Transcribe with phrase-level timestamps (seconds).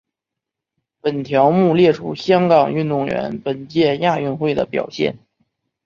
[0.99, 5.19] 本条目列出香港运动员于本届亚运会的表现。